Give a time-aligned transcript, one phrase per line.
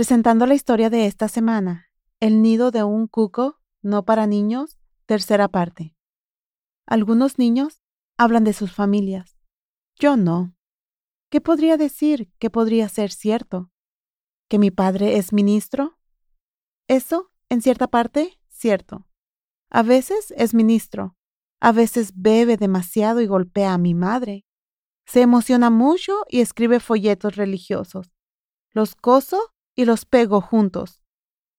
[0.00, 5.46] Presentando la historia de esta semana, El nido de un cuco, no para niños, tercera
[5.48, 5.94] parte.
[6.86, 7.82] Algunos niños
[8.16, 9.36] hablan de sus familias.
[9.96, 10.56] Yo no.
[11.28, 13.72] ¿Qué podría decir que podría ser cierto?
[14.48, 15.98] ¿Que mi padre es ministro?
[16.88, 19.06] Eso, en cierta parte, cierto.
[19.68, 21.18] A veces es ministro,
[21.60, 24.46] a veces bebe demasiado y golpea a mi madre.
[25.04, 28.10] Se emociona mucho y escribe folletos religiosos.
[28.72, 31.02] Los coso y los pego juntos.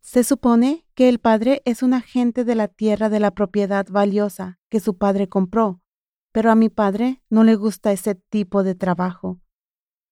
[0.00, 4.58] Se supone que el padre es un agente de la tierra de la propiedad valiosa
[4.70, 5.82] que su padre compró,
[6.32, 9.42] pero a mi padre no le gusta ese tipo de trabajo.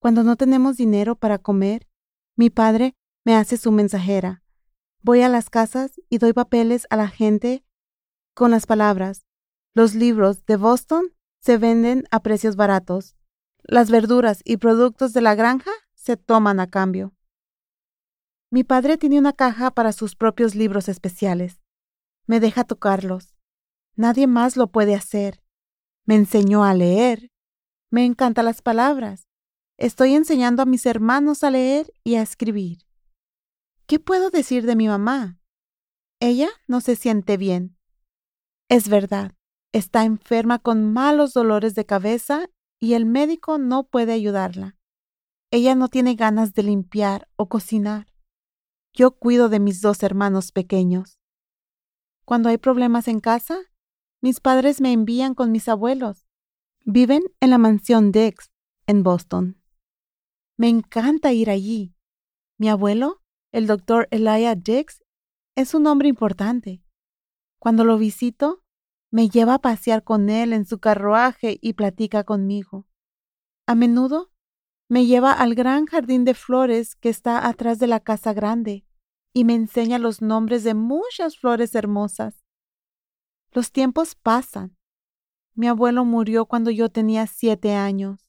[0.00, 1.86] Cuando no tenemos dinero para comer,
[2.34, 4.42] mi padre me hace su mensajera.
[5.02, 7.64] Voy a las casas y doy papeles a la gente
[8.34, 9.26] con las palabras.
[9.74, 13.14] Los libros de Boston se venden a precios baratos.
[13.62, 17.14] Las verduras y productos de la granja se toman a cambio.
[18.52, 21.62] Mi padre tiene una caja para sus propios libros especiales.
[22.26, 23.34] Me deja tocarlos.
[23.96, 25.42] Nadie más lo puede hacer.
[26.04, 27.30] Me enseñó a leer.
[27.90, 29.26] Me encantan las palabras.
[29.78, 32.84] Estoy enseñando a mis hermanos a leer y a escribir.
[33.86, 35.40] ¿Qué puedo decir de mi mamá?
[36.20, 37.78] Ella no se siente bien.
[38.68, 39.32] Es verdad,
[39.72, 44.76] está enferma con malos dolores de cabeza y el médico no puede ayudarla.
[45.50, 48.11] Ella no tiene ganas de limpiar o cocinar.
[48.94, 51.18] Yo cuido de mis dos hermanos pequeños.
[52.24, 53.58] Cuando hay problemas en casa,
[54.20, 56.26] mis padres me envían con mis abuelos.
[56.84, 58.52] Viven en la mansión Dex,
[58.86, 59.62] en Boston.
[60.56, 61.94] Me encanta ir allí.
[62.58, 65.02] Mi abuelo, el doctor Elijah Dix,
[65.56, 66.84] es un hombre importante.
[67.58, 68.62] Cuando lo visito,
[69.10, 72.86] me lleva a pasear con él en su carruaje y platica conmigo.
[73.66, 74.31] A menudo
[74.92, 78.84] me lleva al gran jardín de flores que está atrás de la casa grande
[79.32, 82.44] y me enseña los nombres de muchas flores hermosas.
[83.52, 84.76] Los tiempos pasan.
[85.54, 88.28] Mi abuelo murió cuando yo tenía siete años.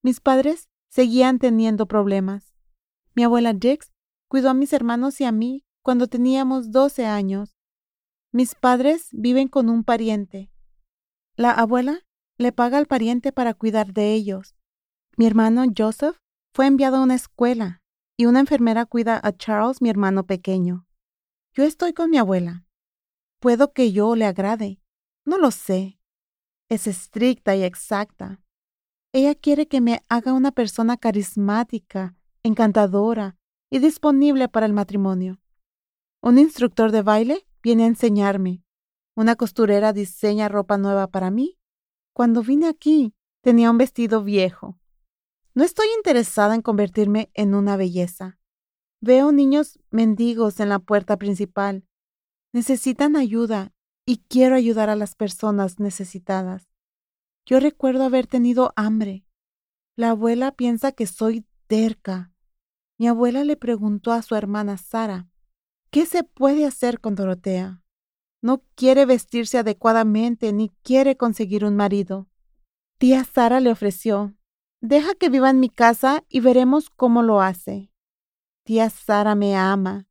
[0.00, 2.54] Mis padres seguían teniendo problemas.
[3.14, 3.92] Mi abuela Dix
[4.28, 7.54] cuidó a mis hermanos y a mí cuando teníamos doce años.
[8.32, 10.50] Mis padres viven con un pariente.
[11.34, 12.00] La abuela
[12.38, 14.56] le paga al pariente para cuidar de ellos.
[15.18, 16.18] Mi hermano Joseph
[16.52, 17.80] fue enviado a una escuela
[18.18, 20.86] y una enfermera cuida a Charles, mi hermano pequeño.
[21.54, 22.66] Yo estoy con mi abuela.
[23.40, 24.78] Puedo que yo le agrade.
[25.24, 25.98] No lo sé.
[26.68, 28.42] Es estricta y exacta.
[29.14, 33.36] Ella quiere que me haga una persona carismática, encantadora
[33.70, 35.40] y disponible para el matrimonio.
[36.20, 38.62] Un instructor de baile viene a enseñarme.
[39.16, 41.58] Una costurera diseña ropa nueva para mí.
[42.12, 44.78] Cuando vine aquí, tenía un vestido viejo.
[45.56, 48.38] No estoy interesada en convertirme en una belleza.
[49.00, 51.86] Veo niños mendigos en la puerta principal.
[52.52, 53.72] Necesitan ayuda
[54.04, 56.68] y quiero ayudar a las personas necesitadas.
[57.46, 59.24] Yo recuerdo haber tenido hambre.
[59.96, 62.34] La abuela piensa que soy terca.
[62.98, 65.26] Mi abuela le preguntó a su hermana Sara,
[65.90, 67.82] ¿qué se puede hacer con Dorotea?
[68.42, 72.28] No quiere vestirse adecuadamente ni quiere conseguir un marido.
[72.98, 74.36] Tía Sara le ofreció,
[74.88, 77.90] Deja que viva en mi casa y veremos cómo lo hace.
[78.62, 80.06] Tía Sara me ama.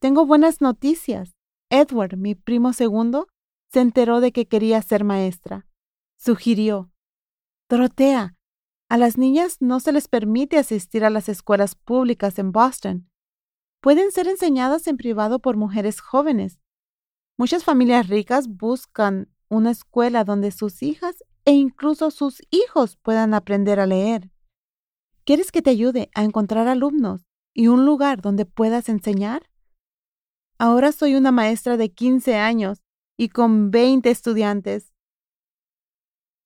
[0.00, 1.36] Tengo buenas noticias.
[1.70, 3.28] Edward, mi primo segundo,
[3.70, 5.68] se enteró de que quería ser maestra.
[6.16, 6.90] Sugirió.
[7.68, 8.34] Dorotea,
[8.88, 13.08] a las niñas no se les permite asistir a las escuelas públicas en Boston.
[13.80, 16.58] Pueden ser enseñadas en privado por mujeres jóvenes.
[17.36, 23.80] Muchas familias ricas buscan una escuela donde sus hijas e incluso sus hijos puedan aprender
[23.80, 24.30] a leer.
[25.24, 29.48] ¿Quieres que te ayude a encontrar alumnos y un lugar donde puedas enseñar?
[30.58, 32.82] Ahora soy una maestra de 15 años
[33.16, 34.92] y con 20 estudiantes.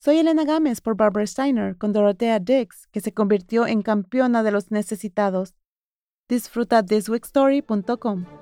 [0.00, 4.52] Soy Elena Gámez por Barbara Steiner con Dorothea Dix, que se convirtió en campeona de
[4.52, 5.56] los necesitados.
[6.28, 8.41] Disfruta thisweekstory.com.